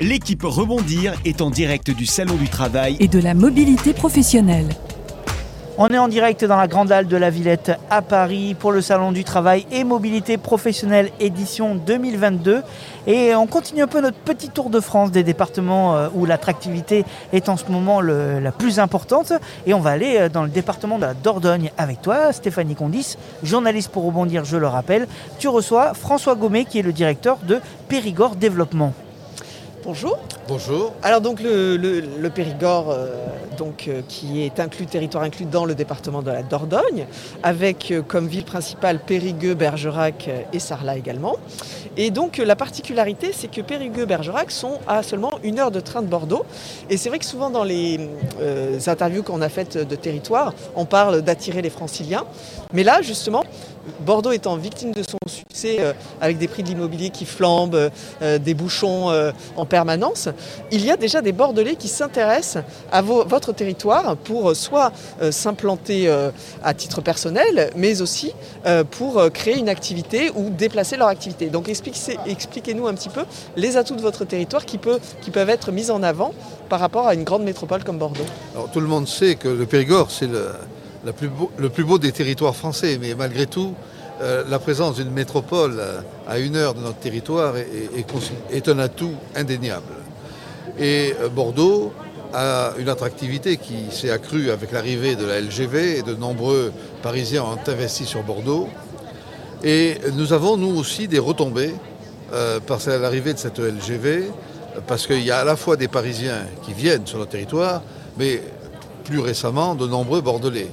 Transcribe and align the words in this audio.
L'équipe 0.00 0.42
Rebondir 0.42 1.12
est 1.26 1.42
en 1.42 1.50
direct 1.50 1.90
du 1.90 2.06
Salon 2.06 2.36
du 2.36 2.48
Travail. 2.48 2.96
et 2.98 3.08
de 3.08 3.18
la 3.20 3.34
mobilité 3.34 3.92
professionnelle. 3.92 4.68
On 5.76 5.86
est 5.88 5.98
en 5.98 6.08
direct 6.08 6.44
dans 6.46 6.56
la 6.56 6.66
Grande 6.66 6.90
Halle 6.90 7.06
de 7.06 7.16
la 7.16 7.28
Villette 7.28 7.72
à 7.90 8.00
Paris 8.00 8.56
pour 8.58 8.72
le 8.72 8.80
Salon 8.80 9.12
du 9.12 9.24
Travail 9.24 9.66
et 9.70 9.84
Mobilité 9.84 10.38
Professionnelle 10.38 11.10
édition 11.20 11.74
2022. 11.74 12.62
Et 13.06 13.34
on 13.34 13.46
continue 13.46 13.82
un 13.82 13.86
peu 13.86 14.00
notre 14.00 14.16
petit 14.16 14.48
tour 14.48 14.70
de 14.70 14.80
France 14.80 15.12
des 15.12 15.22
départements 15.22 15.94
euh, 15.94 16.08
où 16.14 16.24
l'attractivité 16.24 17.04
est 17.34 17.48
en 17.50 17.56
ce 17.58 17.66
moment 17.70 18.00
le- 18.00 18.40
la 18.40 18.50
plus 18.50 18.78
importante. 18.80 19.32
Et 19.66 19.74
on 19.74 19.80
va 19.80 19.90
aller 19.90 20.16
euh, 20.18 20.28
dans 20.30 20.42
le 20.42 20.48
département 20.48 20.96
de 20.96 21.02
la 21.04 21.14
Dordogne 21.14 21.70
avec 21.76 22.00
toi, 22.02 22.32
Stéphanie 22.32 22.74
Condis, 22.74 23.16
journaliste 23.44 23.90
pour 23.92 24.04
rebondir, 24.04 24.44
je 24.46 24.56
le 24.56 24.66
rappelle. 24.66 25.06
Tu 25.38 25.48
reçois 25.48 25.92
François 25.94 26.34
Gommet 26.34 26.64
qui 26.64 26.78
est 26.78 26.82
le 26.82 26.92
directeur 26.94 27.36
de 27.46 27.60
Périgord 27.88 28.34
Développement. 28.34 28.94
Bonjour. 29.84 30.18
Bonjour. 30.48 30.92
Alors 31.02 31.20
donc 31.20 31.40
le, 31.40 31.76
le- 31.76 32.00
le 32.00 32.30
Périgord, 32.30 32.90
euh, 32.90 33.14
donc, 33.56 33.86
euh, 33.88 34.02
qui 34.08 34.42
est 34.42 34.60
inclus, 34.60 34.86
territoire 34.86 35.22
inclus 35.24 35.44
dans 35.46 35.64
le 35.64 35.74
département 35.74 36.20
de 36.22 36.30
la 36.30 36.42
Dordogne, 36.42 37.06
avec 37.42 37.90
euh, 37.90 38.02
comme 38.02 38.26
ville 38.26 38.44
principale 38.44 38.98
Périgueux, 38.98 39.54
Bergerac 39.54 40.28
et 40.52 40.58
Sarlat 40.58 40.96
également. 40.96 41.36
Et 41.96 42.10
donc 42.10 42.38
la 42.38 42.56
particularité, 42.56 43.30
c'est 43.32 43.48
que 43.48 43.60
Périgueux, 43.60 44.04
Bergerac 44.04 44.50
sont 44.50 44.78
à 44.86 45.02
seulement 45.02 45.32
une 45.42 45.58
heure 45.58 45.70
de 45.70 45.80
train 45.80 46.02
de 46.02 46.08
Bordeaux. 46.08 46.44
Et 46.90 46.96
c'est 46.96 47.08
vrai 47.08 47.18
que 47.18 47.24
souvent 47.24 47.50
dans 47.50 47.64
les 47.64 47.98
interviews 48.86 49.22
qu'on 49.22 49.40
a 49.42 49.48
faites 49.48 49.76
de 49.78 49.96
territoire, 49.96 50.54
on 50.76 50.84
parle 50.84 51.22
d'attirer 51.22 51.62
les 51.62 51.70
franciliens. 51.70 52.24
Mais 52.72 52.84
là, 52.84 53.02
justement, 53.02 53.42
Bordeaux 54.00 54.32
étant 54.32 54.56
victime 54.56 54.92
de 54.92 55.02
son 55.02 55.18
succès 55.26 55.76
euh, 55.80 55.92
avec 56.20 56.38
des 56.38 56.48
prix 56.48 56.62
de 56.62 56.68
l'immobilier 56.68 57.10
qui 57.10 57.24
flambent, 57.24 57.90
euh, 58.22 58.38
des 58.38 58.54
bouchons 58.54 59.10
euh, 59.10 59.32
en 59.56 59.66
permanence, 59.66 60.28
il 60.70 60.84
y 60.84 60.90
a 60.90 60.96
déjà 60.96 61.20
des 61.22 61.32
Bordelais 61.32 61.76
qui 61.76 61.88
s'intéressent 61.88 62.62
à 62.92 63.02
vo- 63.02 63.24
votre 63.24 63.52
territoire 63.52 64.16
pour 64.16 64.50
euh, 64.50 64.54
soit 64.54 64.92
euh, 65.22 65.32
s'implanter 65.32 66.08
euh, 66.08 66.30
à 66.62 66.74
titre 66.74 67.00
personnel, 67.00 67.70
mais 67.76 68.00
aussi 68.02 68.32
euh, 68.66 68.84
pour 68.84 69.18
euh, 69.18 69.30
créer 69.30 69.58
une 69.58 69.68
activité 69.68 70.30
ou 70.34 70.50
déplacer 70.50 70.96
leur 70.96 71.08
activité. 71.08 71.46
Donc 71.46 71.68
expliquez- 71.68 72.18
expliquez-nous 72.26 72.86
un 72.86 72.94
petit 72.94 73.08
peu 73.08 73.22
les 73.56 73.76
atouts 73.76 73.96
de 73.96 74.02
votre 74.02 74.24
territoire 74.24 74.64
qui, 74.64 74.78
qui 75.22 75.30
peuvent 75.30 75.50
être 75.50 75.72
mis 75.72 75.90
en 75.90 76.02
avant 76.02 76.32
par 76.68 76.80
rapport 76.80 77.06
à 77.08 77.14
une 77.14 77.24
grande 77.24 77.42
métropole 77.42 77.82
comme 77.84 77.98
Bordeaux. 77.98 78.26
Alors, 78.54 78.70
tout 78.70 78.80
le 78.80 78.86
monde 78.86 79.08
sait 79.08 79.34
que 79.36 79.48
le 79.48 79.64
Périgord, 79.66 80.10
c'est 80.10 80.26
le, 80.26 80.50
le 81.04 81.68
plus 81.68 81.84
beau 81.84 81.98
des 81.98 82.12
territoires 82.12 82.56
français, 82.56 82.98
mais 83.00 83.14
malgré 83.14 83.46
tout, 83.46 83.74
euh, 84.20 84.42
la 84.48 84.58
présence 84.58 84.96
d'une 84.96 85.12
métropole 85.12 85.76
euh, 85.78 86.00
à 86.26 86.40
une 86.40 86.56
heure 86.56 86.74
de 86.74 86.80
notre 86.80 86.98
territoire 86.98 87.54
est, 87.56 88.68
un 88.68 88.78
atout 88.80 89.12
indéniable. 89.36 89.94
Et 90.76 91.14
euh, 91.20 91.28
Bordeaux 91.28 91.92
a 92.34 92.72
une 92.78 92.88
attractivité 92.88 93.58
qui 93.58 93.92
s'est 93.92 94.10
accrue 94.10 94.50
avec 94.50 94.72
l'arrivée 94.72 95.14
de 95.14 95.24
la 95.24 95.40
LGV 95.40 95.98
et 95.98 96.02
de 96.02 96.14
nombreux 96.14 96.72
Parisiens 97.00 97.44
ont 97.44 97.70
investi 97.70 98.06
sur 98.06 98.24
Bordeaux. 98.24 98.68
Et 99.62 99.98
nous 100.14 100.32
avons, 100.32 100.56
nous 100.56 100.76
aussi, 100.76 101.06
des 101.08 101.18
retombées 101.18 101.74
par 102.66 102.78
l'arrivée 102.86 103.32
de 103.32 103.38
cette 103.38 103.58
LGV, 103.58 104.24
parce 104.86 105.06
qu'il 105.06 105.24
y 105.24 105.30
a 105.30 105.38
à 105.38 105.44
la 105.44 105.56
fois 105.56 105.76
des 105.76 105.88
Parisiens 105.88 106.44
qui 106.62 106.74
viennent 106.74 107.06
sur 107.06 107.18
notre 107.18 107.30
territoire, 107.30 107.80
mais 108.18 108.42
plus 109.04 109.20
récemment, 109.20 109.74
de 109.74 109.86
nombreux 109.86 110.20
Bordelais. 110.20 110.68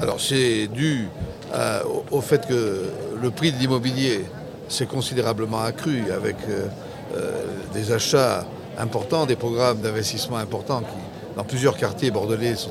Alors 0.00 0.20
c'est 0.20 0.68
dû 0.68 1.08
euh, 1.54 1.80
au, 2.10 2.20
fait 2.20 2.46
que 2.46 2.84
le 3.20 3.30
prix 3.30 3.52
de 3.52 3.58
l'immobilier 3.58 4.24
s'est 4.68 4.86
considérablement 4.86 5.60
accru 5.62 6.04
avec 6.10 6.36
euh, 6.48 6.66
euh, 7.14 7.42
des 7.74 7.92
achats 7.92 8.46
importants, 8.78 9.26
des 9.26 9.36
programmes 9.36 9.80
d'investissement 9.80 10.38
importants 10.38 10.80
qui, 10.80 11.36
dans 11.36 11.44
plusieurs 11.44 11.76
quartiers 11.76 12.10
bordelais, 12.10 12.54
sont 12.54 12.70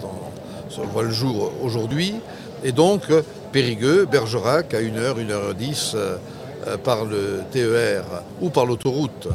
voient 0.79 1.03
le 1.03 1.11
jour 1.11 1.51
aujourd'hui. 1.61 2.15
Et 2.63 2.71
donc, 2.71 3.03
Périgueux, 3.51 4.07
Bergerac, 4.09 4.73
à 4.73 4.81
1h, 4.81 5.15
1h10 5.15 5.91
euh, 5.95 6.17
euh, 6.67 6.77
par 6.77 7.05
le 7.05 7.41
TER 7.51 8.03
ou 8.41 8.49
par 8.49 8.65
l'autoroute 8.65 9.27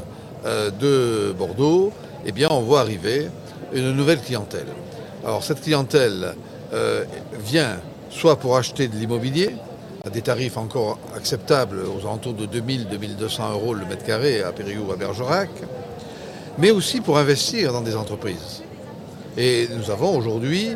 de 0.81 1.35
Bordeaux, 1.37 1.93
eh 2.25 2.31
bien, 2.31 2.47
on 2.53 2.61
voit 2.61 2.79
arriver 2.79 3.27
une 3.73 3.91
nouvelle 3.91 4.21
clientèle. 4.21 4.69
Alors, 5.25 5.43
cette 5.43 5.61
clientèle 5.61 6.37
euh, 6.73 7.05
vient 7.39 7.79
soit 8.11 8.37
pour 8.37 8.57
acheter 8.57 8.89
de 8.89 8.97
l'immobilier, 8.97 9.51
à 10.05 10.11
des 10.11 10.23
tarifs 10.23 10.57
encore 10.57 10.99
acceptables, 11.17 11.81
aux 11.81 12.07
alentours 12.07 12.35
de 12.35 12.47
2000-2200 12.47 13.53
euros 13.53 13.75
le 13.75 13.85
mètre 13.85 14.05
carré 14.05 14.43
à 14.43 14.53
Périgueux 14.53 14.83
ou 14.89 14.93
à 14.93 14.97
Bergerac, 14.97 15.51
mais 16.59 16.71
aussi 16.71 17.01
pour 17.01 17.19
investir 17.19 17.73
dans 17.73 17.83
des 17.83 17.97
entreprises. 17.97 18.63
Et 19.37 19.69
nous 19.77 19.91
avons 19.91 20.17
aujourd'hui 20.17 20.71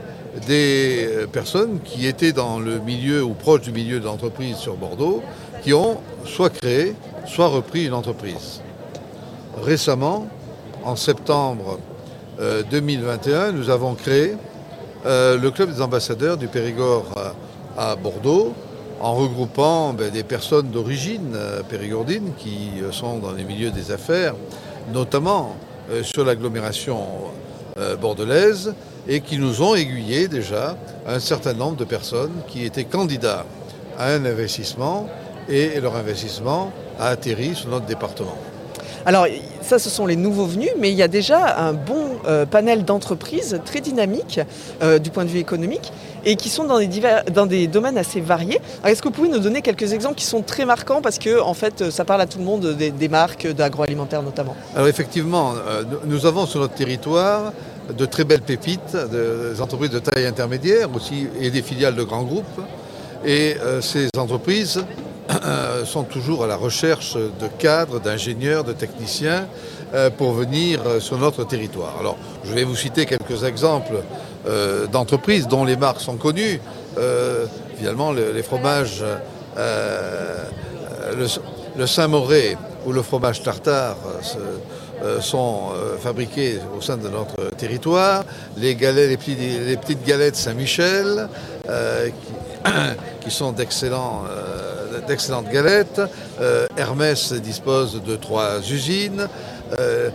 des 0.46 1.06
euh, 1.08 1.26
personnes 1.26 1.80
qui 1.84 2.06
étaient 2.06 2.32
dans 2.32 2.58
le 2.58 2.78
milieu 2.78 3.22
ou 3.22 3.34
proches 3.34 3.62
du 3.62 3.72
milieu 3.72 4.00
de 4.00 4.04
l'entreprise 4.04 4.56
sur 4.56 4.76
Bordeaux, 4.76 5.22
qui 5.62 5.72
ont 5.72 5.98
soit 6.26 6.50
créé, 6.50 6.94
soit 7.26 7.48
repris 7.48 7.86
une 7.86 7.94
entreprise. 7.94 8.60
Récemment, 9.62 10.28
en 10.84 10.96
septembre 10.96 11.78
euh, 12.40 12.62
2021, 12.70 13.52
nous 13.52 13.70
avons 13.70 13.94
créé 13.94 14.36
euh, 15.06 15.38
le 15.38 15.50
club 15.50 15.72
des 15.72 15.80
ambassadeurs 15.80 16.36
du 16.36 16.46
Périgord 16.46 17.06
euh, 17.16 17.30
à 17.78 17.96
Bordeaux, 17.96 18.52
en 19.00 19.14
regroupant 19.14 19.94
ben, 19.94 20.10
des 20.10 20.22
personnes 20.22 20.68
d'origine 20.68 21.32
euh, 21.34 21.62
périgordine 21.62 22.32
qui 22.36 22.72
sont 22.92 23.18
dans 23.18 23.32
les 23.32 23.44
milieux 23.44 23.70
des 23.70 23.92
affaires, 23.92 24.34
notamment 24.92 25.56
sur 26.02 26.24
l'agglomération 26.24 26.98
bordelaise, 28.00 28.74
et 29.08 29.20
qui 29.20 29.38
nous 29.38 29.62
ont 29.62 29.74
aiguillé 29.74 30.28
déjà 30.28 30.76
un 31.06 31.18
certain 31.18 31.52
nombre 31.52 31.76
de 31.76 31.84
personnes 31.84 32.32
qui 32.46 32.64
étaient 32.64 32.84
candidats 32.84 33.44
à 33.98 34.12
un 34.12 34.24
investissement, 34.24 35.08
et 35.48 35.80
leur 35.80 35.96
investissement 35.96 36.70
a 36.98 37.08
atterri 37.08 37.56
sur 37.56 37.70
notre 37.70 37.86
département. 37.86 38.36
Alors 39.06 39.26
ça, 39.62 39.78
ce 39.78 39.88
sont 39.88 40.06
les 40.06 40.16
nouveaux 40.16 40.46
venus, 40.46 40.70
mais 40.78 40.90
il 40.90 40.96
y 40.96 41.02
a 41.02 41.08
déjà 41.08 41.58
un 41.58 41.72
bon 41.72 42.18
euh, 42.26 42.44
panel 42.44 42.84
d'entreprises 42.84 43.60
très 43.64 43.80
dynamiques 43.80 44.40
euh, 44.82 44.98
du 44.98 45.10
point 45.10 45.24
de 45.24 45.30
vue 45.30 45.38
économique 45.38 45.92
et 46.24 46.36
qui 46.36 46.50
sont 46.50 46.64
dans 46.64 47.46
des, 47.46 47.66
domaines 47.66 47.96
assez 47.96 48.20
variés. 48.20 48.60
Est-ce 48.84 49.00
que 49.00 49.08
vous 49.08 49.14
pouvez 49.14 49.28
nous 49.28 49.38
donner 49.38 49.62
quelques 49.62 49.94
exemples 49.94 50.16
qui 50.16 50.26
sont 50.26 50.42
très 50.42 50.66
marquants 50.66 51.00
parce 51.00 51.18
que 51.18 51.38
fait, 51.54 51.90
ça 51.90 52.04
parle 52.04 52.20
à 52.20 52.26
tout 52.26 52.38
le 52.38 52.44
monde 52.44 52.76
des, 52.76 53.08
marques 53.08 53.46
d'agroalimentaire 53.46 54.22
notamment? 54.22 54.54
Alors 54.76 54.88
effectivement, 54.88 55.54
euh, 55.66 55.82
nous- 56.04 56.26
avons 56.26 56.44
sur 56.44 56.60
notre 56.60 56.74
territoire 56.74 57.52
de 57.96 58.04
très 58.04 58.24
belles 58.24 58.42
pépites, 58.42 58.94
de- 58.94 59.52
des 59.54 59.60
entreprises 59.62 59.90
de 59.90 59.98
taille 59.98 60.26
intermédiaire 60.26 60.88
aussi 60.94 61.26
et 61.40 61.50
des 61.50 61.62
filiales 61.62 61.94
de 61.94 62.02
grands 62.02 62.24
groupes. 62.24 62.60
Et 63.24 63.56
ces 63.80 64.08
entreprises 64.16 64.82
sont 65.84 66.04
toujours 66.04 66.44
à 66.44 66.46
la 66.46 66.56
recherche 66.56 67.14
de 67.16 67.48
cadres, 67.58 68.00
d'ingénieurs, 68.00 68.64
de 68.64 68.72
techniciens 68.72 69.46
euh, 69.94 70.10
pour 70.10 70.32
venir 70.32 70.80
euh, 70.86 71.00
sur 71.00 71.18
notre 71.18 71.44
territoire. 71.44 71.96
Alors 71.98 72.16
je 72.44 72.52
vais 72.52 72.64
vous 72.64 72.76
citer 72.76 73.06
quelques 73.06 73.44
exemples 73.44 74.02
euh, 74.46 74.86
d'entreprises 74.86 75.48
dont 75.48 75.64
les 75.64 75.76
marques 75.76 76.00
sont 76.00 76.16
connues. 76.16 76.60
Euh, 76.98 77.46
finalement, 77.76 78.12
le- 78.12 78.32
les 78.32 78.42
fromages, 78.42 79.02
euh, 79.56 80.36
le, 81.76 81.86
Saint-Moré 81.86 82.56
ou 82.86 82.92
le 82.92 83.02
fromage 83.02 83.42
tartare 83.42 83.96
euh, 84.06 84.38
euh, 85.02 85.20
sont 85.20 85.70
euh, 85.74 85.96
fabriqués 85.98 86.58
au 86.76 86.80
sein 86.80 86.96
de 86.96 87.08
notre 87.08 87.50
territoire. 87.56 88.22
Les, 88.56 88.74
galets, 88.74 89.08
les, 89.08 89.76
petites 89.76 90.04
galettes 90.04 90.36
Saint-Michel, 90.36 91.28
euh, 91.68 92.08
qui, 93.22 93.30
sont 93.30 93.52
d'excellents, 93.52 94.24
euh, 94.28 94.59
d'excellentes 95.06 95.50
galettes. 95.50 96.00
Euh, 96.40 96.66
Hermès 96.76 97.32
dispose 97.34 98.02
de 98.02 98.16
trois 98.16 98.58
usines. 98.70 99.26
Euh, 99.78 100.10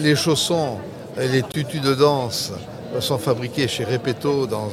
les, 0.00 0.16
chaussons 0.16 0.78
et 1.20 1.28
les 1.28 1.42
tutus 1.42 1.80
de 1.80 1.94
danse 1.94 2.52
sont 3.00 3.18
fabriqués 3.18 3.68
chez 3.68 3.84
Repetto 3.84 4.46
dans 4.46 4.68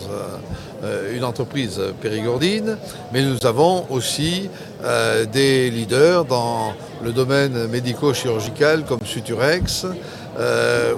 euh, 0.83 1.15
une 1.15 1.23
entreprise 1.23 1.79
périgordine, 2.01 2.77
mais 3.13 3.23
nous 3.23 3.37
avons 3.45 3.85
aussi 3.89 4.49
des 5.33 5.69
leaders 5.69 6.23
dans 6.23 6.73
le 7.03 7.11
domaine 7.11 7.67
médico-chirurgical 7.67 8.85
comme 8.85 9.01
Suturex 9.03 9.85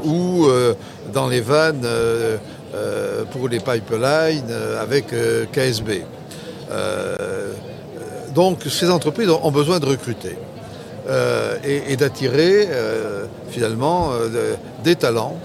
ou 0.05 0.47
dans 1.11 1.27
les 1.27 1.41
vannes 1.41 1.87
pour 3.31 3.49
les 3.49 3.59
pipelines 3.59 4.53
avec 4.79 5.07
KSB. 5.51 6.03
Donc 8.33 8.59
ces 8.69 8.89
entreprises 8.89 9.29
ont 9.29 9.51
besoin 9.51 9.79
de 9.79 9.85
recruter 9.85 10.37
euh, 11.09 11.57
et, 11.63 11.97
d'attirer 11.97 12.67
euh, 12.69 13.25
finalement 13.49 14.11
euh, 14.11 14.27
de- 14.29 14.83
des 14.83 14.95
talents. 14.95 15.37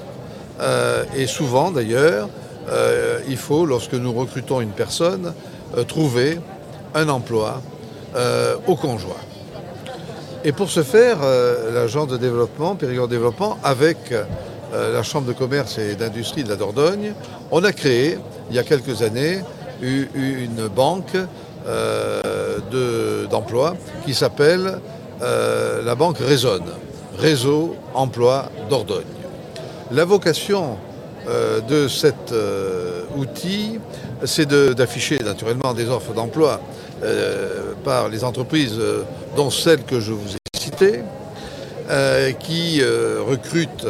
Et 1.15 1.27
souvent 1.27 1.71
d'ailleurs, 1.71 2.31
il 3.29 3.37
faut, 3.37 3.67
lorsque 3.67 3.93
nous 3.93 4.11
recrutons 4.15 4.63
une 4.63 4.71
personne, 4.71 5.35
trouver 5.87 6.41
un 6.95 7.11
emploi 7.11 7.61
au 8.67 8.75
conjoint. 8.75 9.21
Et 10.45 10.53
pour 10.53 10.71
ce 10.71 10.83
faire, 10.83 11.19
l'agence 11.75 12.09
de 12.09 12.17
développement, 12.17 12.75
Périgord 12.75 13.07
Développement, 13.09 13.59
avec 13.63 13.99
la 14.73 15.03
Chambre 15.03 15.27
de 15.27 15.35
commerce 15.35 15.77
et 15.77 15.95
d'industrie 15.95 16.43
de 16.43 16.49
la 16.49 16.57
Dordogne, 16.57 17.13
on 17.51 17.63
a 17.63 17.73
créé, 17.73 18.17
il 18.49 18.57
y 18.57 18.59
a 18.59 18.63
quelques 18.63 19.03
années, 19.03 19.41
une 19.83 20.69
banque 20.75 21.19
euh, 21.67 22.59
de- 22.71 23.27
d'emploi 23.27 23.75
qui 24.05 24.15
s'appelle 24.15 24.79
euh, 25.23 25.83
la 25.83 25.95
banque 25.95 26.19
Raisonne, 26.19 26.67
Réseau 27.19 27.75
Emploi 27.95 28.51
Dordogne. 28.71 29.03
La 29.91 30.05
vocation 30.05 30.77
euh, 31.29 31.61
de 31.61 31.89
cet 31.89 32.33
outil, 33.17 33.79
c'est 34.25 34.47
d'afficher 34.47 35.19
naturellement 35.19 35.75
des 35.75 35.89
offres 35.89 36.13
d'emploi 36.13 36.61
par 37.85 38.09
les 38.09 38.25
entreprises, 38.25 38.79
dont 39.37 39.51
celles 39.51 39.83
que 39.85 40.01
je 40.01 40.13
vous 40.13 40.35
ai 40.35 40.59
citées, 40.59 41.01
qui 42.41 42.81
recrutent 43.29 43.87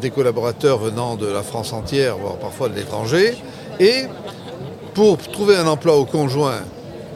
des 0.00 0.10
collaborateurs 0.10 0.78
venant 0.78 1.16
de 1.16 1.26
la 1.26 1.42
France 1.42 1.72
entière, 1.74 2.16
voire 2.16 2.36
parfois 2.36 2.68
de 2.70 2.74
l'étranger, 2.74 3.36
et 3.80 4.04
pour 4.94 5.18
trouver 5.18 5.56
un 5.56 5.66
emploi 5.66 5.96
au 5.96 6.04
conjoint 6.06 6.60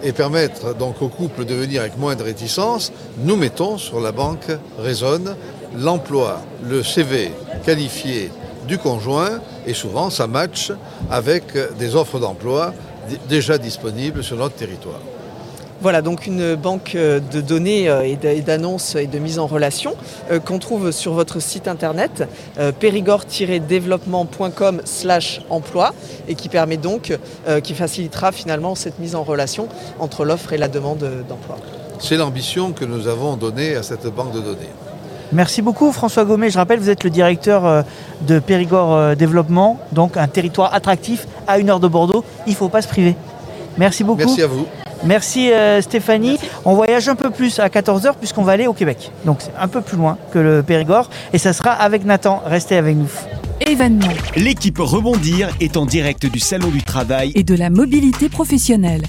et 0.03 0.13
permettre 0.13 0.75
donc 0.75 1.03
au 1.03 1.09
couple 1.09 1.45
de 1.45 1.55
venir 1.55 1.81
avec 1.81 1.99
moins 1.99 2.17
de 2.17 2.23
réticence, 2.23 2.93
nous 3.19 3.37
mettons 3.37 3.79
sur 3.79 4.01
la 4.01 4.13
banque 4.13 4.51
Raisonne 4.79 5.37
l'emploi, 5.77 6.41
le 6.63 6.83
CV 6.83 7.33
qualifié 7.65 8.31
du 8.67 8.79
conjoint 8.79 9.41
et 9.67 9.75
souvent 9.75 10.11
ça 10.11 10.27
match 10.27 10.73
avec 11.11 11.45
des 11.79 11.95
offres 11.95 12.19
d'emploi 12.19 12.73
déjà 13.29 13.59
disponibles 13.59 14.25
sur 14.25 14.37
notre 14.37 14.57
territoire. 14.57 15.01
Voilà, 15.83 16.01
donc 16.01 16.27
une 16.27 16.55
banque 16.55 16.93
euh, 16.95 17.21
de 17.21 17.43
données 17.43 17.91
euh, 17.91 18.01
et 18.03 18.17
d'annonces 18.41 18.95
et 18.95 19.07
de 19.07 19.19
mise 19.19 19.39
en 19.39 19.47
relation 19.47 19.95
euh, 20.31 20.41
qu'on 20.41 20.59
trouve 20.59 20.91
sur 20.91 21.13
votre 21.13 21.39
site 21.41 21.69
internet 21.69 22.27
périgord-développement.com 22.81 24.81
slash 24.85 25.43
emploi 25.51 25.93
et 26.29 26.35
qui 26.35 26.49
permet 26.49 26.79
donc, 26.79 27.17
qui 27.63 27.75
facilitera 27.75 28.33
finalement 28.33 28.75
cette 28.75 28.99
mise 28.99 29.15
en 29.15 29.23
relation 29.23 29.69
entre 29.99 30.25
l'offre 30.25 30.53
et 30.53 30.59
la 30.59 30.67
demande 30.69 31.05
d'emploi. 31.29 31.59
C'est 31.99 32.17
l'ambition 32.17 32.73
que 32.73 32.85
nous 32.85 33.09
avons 33.09 33.37
donnée 33.37 33.75
à 33.77 33.83
cette 33.83 34.07
banque 34.07 34.33
de 34.33 34.41
données. 34.41 34.71
Merci 35.33 35.61
beaucoup 35.63 35.91
François 35.93 36.25
Gommet. 36.25 36.51
Je 36.51 36.59
rappelle, 36.59 36.81
vous 36.81 36.91
êtes 36.91 37.05
le 37.05 37.11
directeur 37.11 37.85
de 38.23 38.39
Périgord 38.39 39.17
Développement, 39.17 39.79
donc 39.93 40.17
un 40.17 40.29
territoire 40.29 40.73
attractif 40.75 41.27
à 41.47 41.59
une 41.59 41.69
heure 41.71 41.81
de 41.81 41.89
Bordeaux. 41.89 42.25
Il 42.47 42.53
ne 42.53 42.57
faut 42.57 42.69
pas 42.69 42.83
se 42.83 42.89
priver. 42.89 43.17
Merci 43.77 44.05
beaucoup. 44.05 44.21
Merci 44.21 44.43
à 44.43 44.47
vous. 44.47 44.67
Merci 45.05 45.53
euh, 45.53 45.81
Stéphanie. 45.81 46.39
On 46.65 46.75
voyage 46.75 47.09
un 47.09 47.15
peu 47.15 47.31
plus 47.31 47.59
à 47.59 47.69
14h 47.69 48.15
puisqu'on 48.19 48.43
va 48.43 48.53
aller 48.53 48.67
au 48.67 48.73
Québec. 48.73 49.11
Donc 49.25 49.39
c'est 49.41 49.53
un 49.59 49.69
peu 49.69 49.81
plus 49.81 49.97
loin 49.97 50.19
que 50.33 50.39
le 50.39 50.63
Périgord 50.63 51.11
et 51.33 51.39
ça 51.39 51.53
sera 51.53 51.71
avec 51.71 52.05
Nathan. 52.05 52.43
Restez 52.45 52.77
avec 52.77 52.97
nous. 52.97 53.11
Événements 53.61 54.07
L'équipe 54.37 54.79
Rebondir 54.79 55.49
est 55.61 55.77
en 55.77 55.87
direct 55.87 56.27
du 56.27 56.41
Salon 56.41 56.69
du 56.69 56.83
Travail 56.83 57.33
et 57.35 57.43
de 57.43 57.55
la 57.55 57.71
mobilité 57.71 58.29
professionnelle. 58.29 59.03